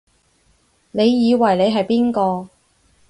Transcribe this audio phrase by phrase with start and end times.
[0.93, 2.49] 你以為你係邊個？